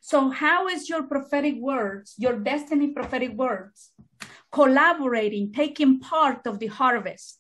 [0.01, 3.91] So, how is your prophetic words, your destiny prophetic words,
[4.51, 7.38] collaborating, taking part of the harvest?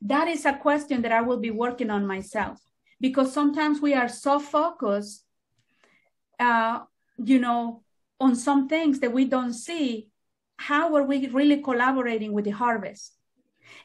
[0.00, 2.60] That is a question that I will be working on myself
[3.00, 5.24] because sometimes we are so focused,
[6.38, 6.80] uh,
[7.16, 7.82] you know,
[8.20, 10.08] on some things that we don't see.
[10.56, 13.14] How are we really collaborating with the harvest?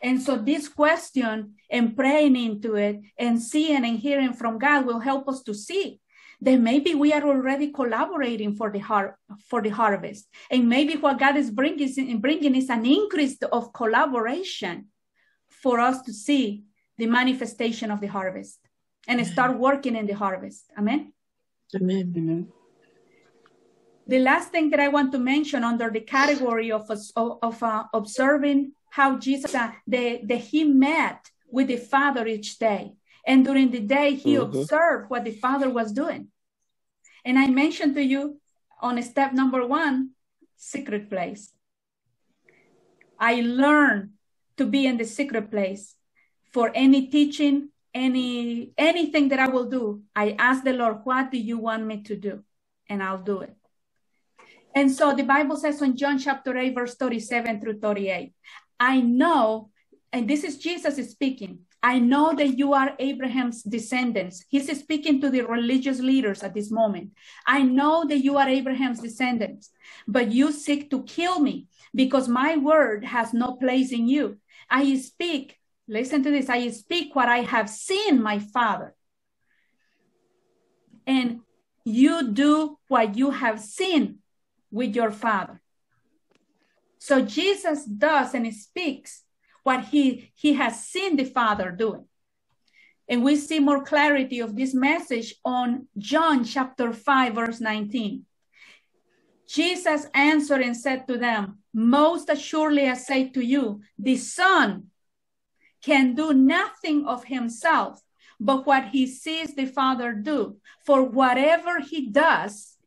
[0.02, 4.99] And so this question and praying into it and seeing and hearing from God will
[4.99, 5.99] help us to see
[6.41, 9.17] that maybe we are already collaborating for the har-
[9.49, 13.71] for the harvest, and maybe what God is bringing is, bringing is an increase of
[13.71, 14.88] collaboration
[15.63, 16.65] for us to see
[16.97, 18.60] the manifestation of the harvest
[19.08, 20.65] and start working in the harvest.
[20.78, 21.13] Amen.
[21.76, 22.13] Amen.
[22.17, 22.47] Amen.
[24.06, 28.73] The last thing that I want to mention under the category of, of uh, observing
[28.89, 32.93] how Jesus, uh, the, the, he met with the Father each day.
[33.26, 34.58] And during the day, he mm-hmm.
[34.58, 36.28] observed what the Father was doing.
[37.23, 38.42] And I mentioned to you
[38.81, 40.10] on step number one,
[40.58, 41.54] secret place.
[43.17, 44.10] I learned
[44.58, 45.95] to be in the secret place
[46.51, 51.37] for any teaching, any anything that I will do, I ask the Lord, what do
[51.37, 52.43] you want me to do?
[52.89, 53.56] And I'll do it.
[54.75, 58.33] And so the Bible says in John chapter 8, verse 37 through 38,
[58.79, 59.69] I know,
[60.12, 64.45] and this is Jesus speaking, I know that you are Abraham's descendants.
[64.47, 67.12] He's speaking to the religious leaders at this moment.
[67.45, 69.69] I know that you are Abraham's descendants,
[70.08, 74.37] but you seek to kill me because my word has no place in you.
[74.69, 75.57] I speak
[75.87, 78.95] listen to this I speak what I have seen my Father.
[81.05, 81.41] And
[81.85, 84.19] you do what you have seen
[84.71, 85.61] with your Father.
[86.97, 89.23] So Jesus does and speaks
[89.63, 92.05] what he, he has seen the Father doing.
[93.09, 98.25] And we see more clarity of this message on John chapter 5, verse 19.
[99.54, 104.87] Jesus answered and said to them, Most assuredly I say to you, the Son
[105.83, 108.01] can do nothing of himself,
[108.39, 110.58] but what he sees the Father do.
[110.87, 112.77] For whatever he does,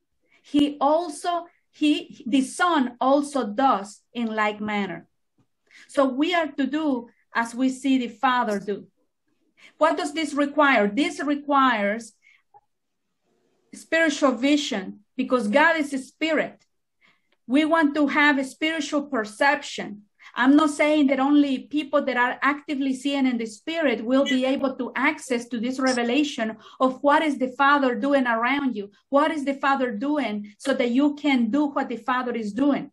[0.43, 5.07] he also, he, the Son also does in like manner.
[5.87, 8.89] So we are to do as we see the Father do.
[9.79, 10.89] What does this require?
[10.89, 12.13] This requires
[13.73, 16.65] spiritual vision because God is a spirit.
[17.47, 20.03] We want to have a spiritual perception.
[20.35, 24.45] I'm not saying that only people that are actively seeing in the spirit will be
[24.45, 28.91] able to access to this revelation of what is the Father doing around you?
[29.09, 32.91] What is the Father doing so that you can do what the Father is doing?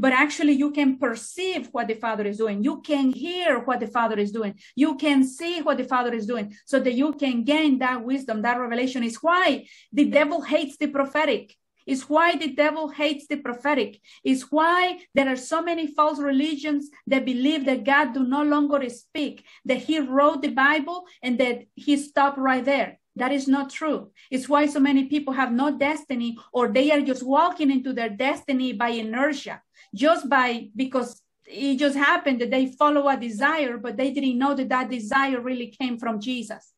[0.00, 3.86] but actually you can perceive what the father is doing you can hear what the
[3.86, 7.44] father is doing you can see what the father is doing so that you can
[7.44, 11.54] gain that wisdom that revelation is why the devil hates the prophetic
[11.86, 16.88] is why the devil hates the prophetic is why there are so many false religions
[17.06, 21.62] that believe that god do no longer speak that he wrote the bible and that
[21.74, 24.12] he stopped right there that is not true.
[24.30, 28.08] It's why so many people have no destiny or they are just walking into their
[28.08, 29.60] destiny by inertia
[29.94, 34.54] just by because it just happened that they follow a desire, but they didn't know
[34.54, 36.72] that that desire really came from Jesus.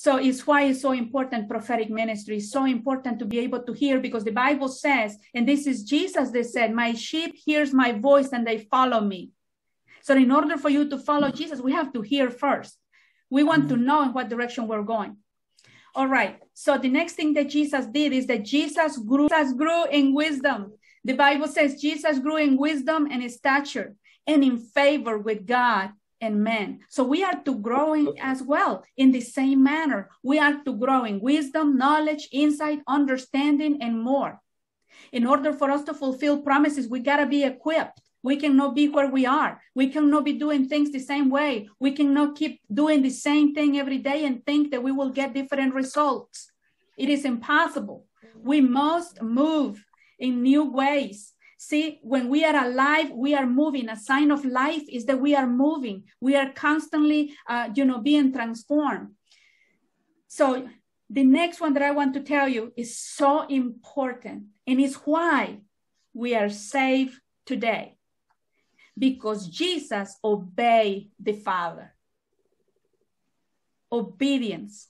[0.00, 3.72] So it's why it's so important prophetic ministry is so important to be able to
[3.72, 7.90] hear because the Bible says, and this is Jesus that said, My sheep hears my
[7.90, 9.30] voice and they follow me.
[10.02, 12.78] So in order for you to follow Jesus, we have to hear first.
[13.28, 13.86] We want to mm-hmm.
[13.86, 15.16] know in what direction we're going.
[15.96, 16.38] All right.
[16.54, 20.74] So the next thing that Jesus did is that Jesus grew, Jesus grew in wisdom.
[21.02, 23.96] The Bible says Jesus grew in wisdom and stature
[24.28, 25.90] and in favor with God
[26.20, 26.80] and men.
[26.88, 30.10] So we are to growing as well in the same manner.
[30.22, 34.40] We are to grow in wisdom, knowledge, insight, understanding, and more.
[35.12, 38.00] In order for us to fulfill promises, we got to be equipped.
[38.22, 39.60] We cannot be where we are.
[39.74, 41.68] We cannot be doing things the same way.
[41.78, 45.34] We cannot keep doing the same thing every day and think that we will get
[45.34, 46.50] different results.
[46.96, 48.06] It is impossible.
[48.42, 49.84] We must move
[50.18, 51.32] in new ways.
[51.60, 53.88] See, when we are alive, we are moving.
[53.88, 56.04] A sign of life is that we are moving.
[56.20, 59.08] We are constantly, uh, you know, being transformed.
[60.28, 60.68] So
[61.10, 65.58] the next one that I want to tell you is so important, and it's why
[66.14, 67.96] we are saved today
[68.96, 71.92] because Jesus obeyed the Father.
[73.90, 74.88] Obedience.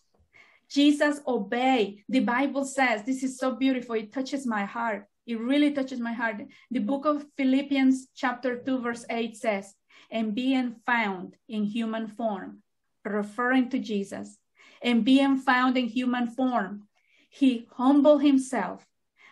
[0.70, 2.04] Jesus obeyed.
[2.08, 3.94] The Bible says, this is so beautiful.
[3.94, 5.06] It touches my heart.
[5.28, 6.40] It really touches my heart.
[6.70, 9.74] The book of Philippians, chapter 2, verse 8 says,
[10.10, 12.62] and being found in human form,
[13.04, 14.38] referring to Jesus,
[14.82, 16.88] and being found in human form,
[17.28, 18.86] he humbled himself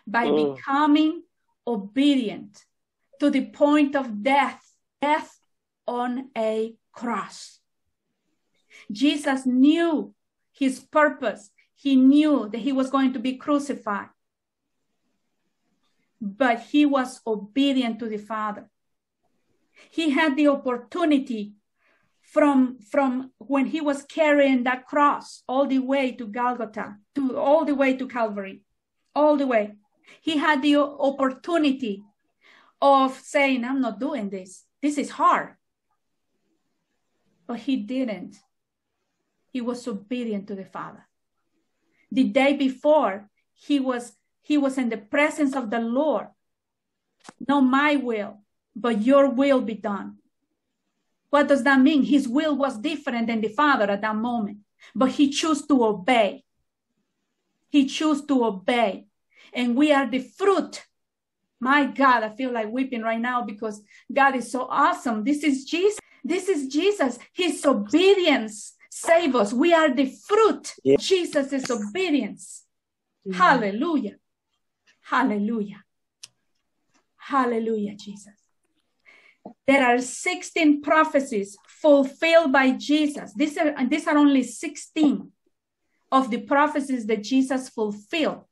[0.07, 0.55] by oh.
[0.55, 1.23] becoming
[1.67, 2.63] obedient
[3.19, 4.63] to the point of death
[5.01, 5.39] death
[5.87, 7.61] on a cross.
[8.91, 10.15] Jesus knew
[10.53, 11.51] his purpose.
[11.75, 14.09] He knew that he was going to be crucified.
[16.21, 18.69] But he was obedient to the Father.
[19.91, 21.53] He had the opportunity
[22.23, 27.65] from, from when he was carrying that cross all the way to Golgotha, to all
[27.65, 28.63] the way to Calvary,
[29.15, 29.75] all the way.
[30.21, 32.03] He had the opportunity
[32.81, 34.65] of saying, I'm not doing this.
[34.83, 35.57] This is hard.
[37.47, 38.37] But he didn't.
[39.53, 41.07] He was obedient to the Father.
[42.11, 44.13] The day before, he was
[44.47, 46.29] he was in the presence of the Lord.
[47.47, 48.41] Not my will,
[48.75, 50.19] but your will be done.
[51.31, 52.05] What does that mean?
[52.05, 54.59] His will was different than the Father at that moment,
[54.95, 56.45] but he chose to obey.
[57.69, 59.07] He chose to obey.
[59.53, 60.87] And we are the fruit
[61.61, 63.83] my God, I feel like weeping right now because
[64.13, 65.25] God is so awesome.
[65.25, 65.99] This is Jesus.
[66.23, 67.19] This is Jesus.
[67.33, 69.53] His obedience save us.
[69.53, 70.75] We are the fruit.
[70.85, 70.97] Yeah.
[70.99, 72.65] Jesus obedience.
[73.25, 73.37] Yeah.
[73.37, 74.17] Hallelujah.
[75.09, 75.85] Hallelujah.
[77.17, 78.35] Hallelujah, Jesus.
[79.67, 83.33] There are 16 prophecies fulfilled by Jesus.
[83.35, 85.31] These are, these are only 16
[86.11, 88.45] of the prophecies that Jesus fulfilled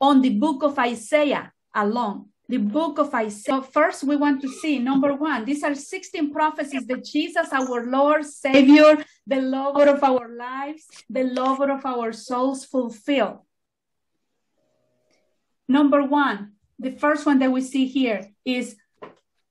[0.00, 2.26] on the book of Isaiah alone.
[2.46, 3.62] the book of Isaiah.
[3.62, 7.86] So First, we want to see number one, these are 16 prophecies that Jesus, our
[7.86, 13.46] Lord, Savior, the lover of our lives, the lover of our souls, fulfill.
[15.68, 18.76] Number one, the first one that we see here is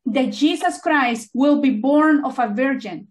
[0.06, 3.08] that Jesus Christ will be born of a virgin.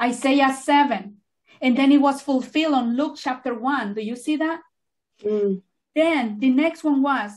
[0.00, 1.16] Isaiah 7.
[1.60, 3.94] And then it was fulfilled on Luke chapter 1.
[3.94, 4.60] Do you see that?
[5.22, 5.62] Mm.
[5.94, 7.32] Then the next one was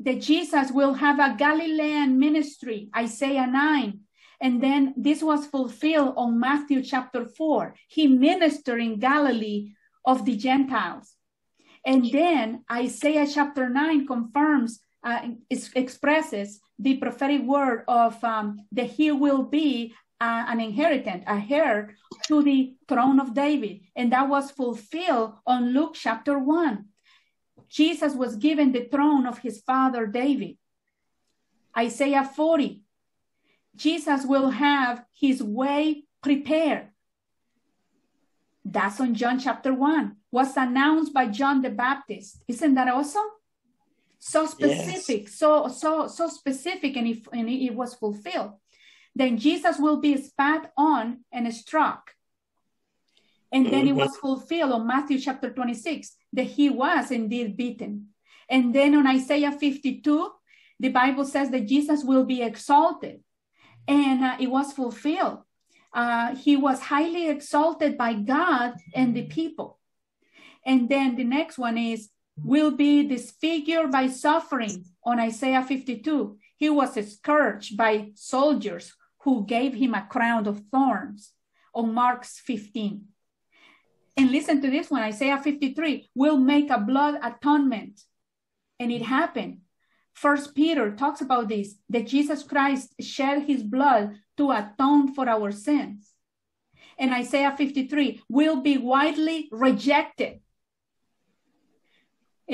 [0.00, 4.00] that Jesus will have a Galilean ministry, Isaiah 9.
[4.40, 7.74] And then this was fulfilled on Matthew chapter 4.
[7.88, 9.72] He ministered in Galilee
[10.04, 11.14] of the Gentiles.
[11.84, 19.12] And then Isaiah chapter 9 confirms, uh, expresses the prophetic word of um, that he
[19.12, 21.94] will be uh, an inheritant, a heir
[22.26, 23.80] to the throne of David.
[23.94, 26.86] And that was fulfilled on Luke chapter 1.
[27.68, 30.56] Jesus was given the throne of his father David.
[31.76, 32.82] Isaiah 40.
[33.76, 36.88] Jesus will have his way prepared.
[38.64, 40.16] That's on John chapter 1.
[40.34, 42.42] Was announced by John the Baptist.
[42.48, 43.30] Isn't that awesome?
[44.18, 45.34] So specific, yes.
[45.38, 48.54] so so so specific, and if and it was fulfilled.
[49.14, 52.10] Then Jesus will be spat on and struck.
[53.52, 53.98] And then it mm-hmm.
[53.98, 58.08] was fulfilled on Matthew chapter 26 that he was indeed beaten.
[58.48, 60.30] And then on Isaiah 52,
[60.80, 63.20] the Bible says that Jesus will be exalted.
[63.86, 65.44] And uh, it was fulfilled.
[65.92, 69.78] Uh, he was highly exalted by God and the people.
[70.64, 76.38] And then the next one is, will be disfigured by suffering on Isaiah 52.
[76.56, 78.92] He was scourged by soldiers
[79.22, 81.32] who gave him a crown of thorns
[81.74, 83.04] on Mark's 15.
[84.16, 88.00] And listen to this one Isaiah 53 will make a blood atonement.
[88.78, 89.58] And it happened.
[90.12, 95.50] First Peter talks about this that Jesus Christ shed his blood to atone for our
[95.50, 96.12] sins.
[96.96, 100.40] And Isaiah 53 will be widely rejected.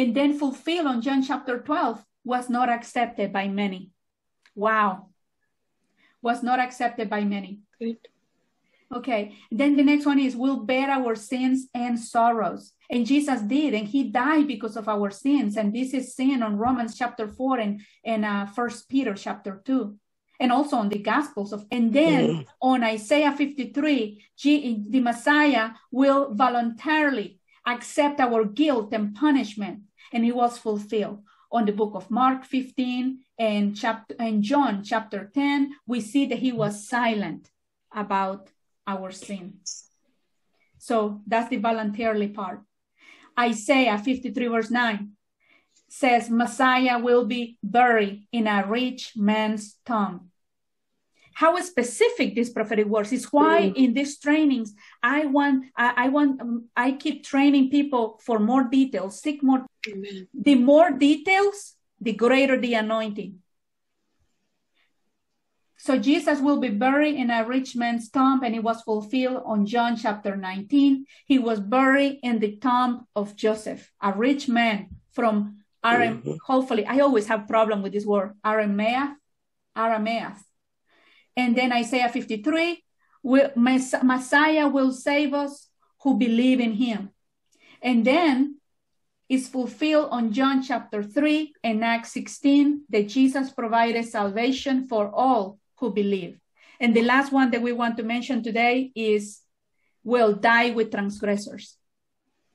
[0.01, 3.91] And then fulfilled on John chapter 12 was not accepted by many.
[4.55, 5.09] Wow.
[6.23, 7.61] Was not accepted by many.
[7.77, 8.09] Great.
[8.91, 9.37] Okay.
[9.51, 12.73] Then the next one is we'll bear our sins and sorrows.
[12.89, 15.59] And Jesus did, and he died because of our sins.
[15.59, 19.95] And this is seen on Romans chapter 4 and, and uh, First Peter chapter 2.
[20.41, 22.47] And also on the Gospels of, and then mm.
[22.63, 29.81] on Isaiah 53, G, the Messiah will voluntarily accept our guilt and punishment.
[30.13, 35.31] And it was fulfilled on the book of Mark 15 and chapter and John chapter
[35.33, 35.73] 10.
[35.87, 37.51] We see that he was silent
[37.93, 38.51] about
[38.87, 39.89] our sins.
[40.79, 42.63] So that's the voluntarily part.
[43.39, 45.11] Isaiah 53, verse 9
[45.89, 50.30] says, Messiah will be buried in a rich man's tomb.
[51.35, 53.77] How specific this prophetic words is why mm.
[53.77, 58.65] in these trainings I want I, I want um, I keep training people for more
[58.65, 59.67] details, seek more.
[59.89, 60.29] Amen.
[60.35, 63.39] The more details, the greater the anointing.
[65.83, 69.65] So Jesus will be buried in a rich man's tomb, and it was fulfilled on
[69.65, 71.07] John chapter 19.
[71.25, 76.21] He was buried in the tomb of Joseph, a rich man from Aram.
[76.21, 76.35] Mm-hmm.
[76.45, 79.15] Hopefully, I always have problem with this word, Aramea,
[79.75, 80.37] Arameas.
[81.41, 82.85] And then Isaiah 53,
[83.23, 85.69] will, Messiah will save us
[86.03, 87.11] who believe in him.
[87.81, 88.61] And then
[89.31, 95.59] is fulfilled on John chapter 3 and Acts 16 that Jesus provided salvation for all
[95.79, 96.39] who believe.
[96.79, 99.41] And the last one that we want to mention today is
[100.05, 101.77] will die with transgressors.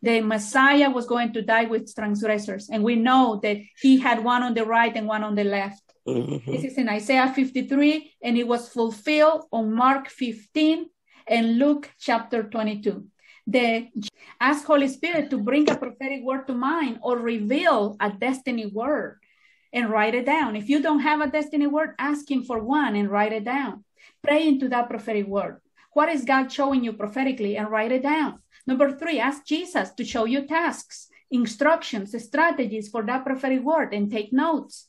[0.04, 2.70] The Messiah was going to die with transgressors.
[2.70, 5.85] And we know that he had one on the right and one on the left.
[6.08, 6.52] Mm-hmm.
[6.52, 10.86] This is in Isaiah 53, and it was fulfilled on Mark 15
[11.28, 13.06] and Luke chapter 22.
[13.48, 13.90] The
[14.40, 19.20] ask Holy Spirit to bring a prophetic word to mind or reveal a destiny word
[19.74, 20.56] and write it down.
[20.56, 23.84] If you don't have a destiny word, ask Him for one and write it down.
[24.24, 25.62] Pray into that prophetic word.
[25.94, 28.40] What is God showing you prophetically and write it down?
[28.68, 34.12] Number three, ask Jesus to show you tasks, instructions, strategies for that prophetic word and
[34.12, 34.88] take notes.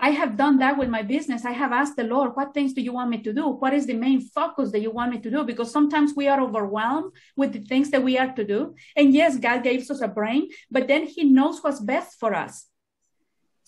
[0.00, 1.44] I have done that with my business.
[1.44, 3.48] I have asked the Lord, what things do you want me to do?
[3.48, 5.44] What is the main focus that you want me to do?
[5.44, 8.74] Because sometimes we are overwhelmed with the things that we are to do.
[8.96, 12.66] And yes, God gives us a brain, but then He knows what's best for us.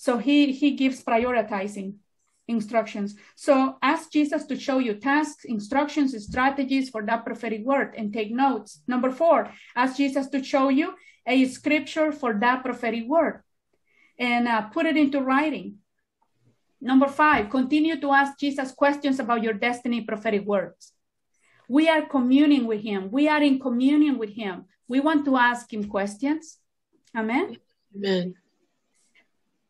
[0.02, 1.94] So he, he gives prioritizing
[2.48, 3.14] instructions.
[3.36, 8.32] So ask Jesus to show you tasks, instructions, strategies for that prophetic word and take
[8.32, 8.82] notes.
[8.88, 13.44] Number four, ask Jesus to show you a scripture for that prophetic word
[14.18, 15.78] and uh, put it into writing.
[16.84, 20.92] Number five, continue to ask Jesus questions about your destiny prophetic words.
[21.68, 23.08] We are communing with him.
[23.12, 24.64] We are in communion with him.
[24.88, 26.58] We want to ask him questions.
[27.16, 27.56] Amen.
[27.96, 28.34] Amen.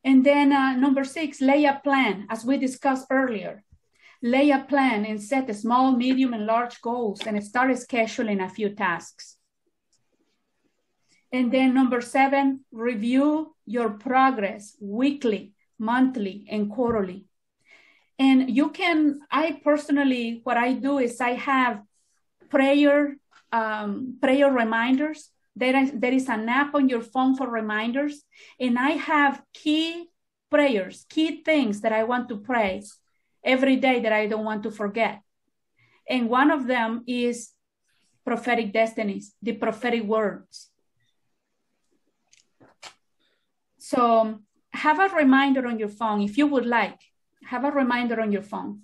[0.02, 3.62] And then uh, number six, lay a plan, as we discussed earlier.
[4.22, 8.70] Lay a plan and set small, medium, and large goals and start scheduling a few
[8.70, 9.36] tasks.
[11.30, 15.52] And then number seven, review your progress weekly,
[15.82, 17.26] monthly, and quarterly.
[18.18, 21.82] And you can, I personally, what I do is I have
[22.48, 23.16] prayer,
[23.50, 25.30] um, prayer reminders.
[25.56, 28.22] There is, there is an app on your phone for reminders.
[28.60, 30.06] And I have key
[30.50, 32.82] prayers, key things that I want to pray
[33.42, 35.20] every day that I don't want to forget.
[36.08, 37.50] And one of them is
[38.24, 40.70] prophetic destinies, the prophetic words.
[43.78, 44.38] So
[44.82, 46.98] have a reminder on your phone if you would like.
[47.46, 48.80] Have a reminder on your phone.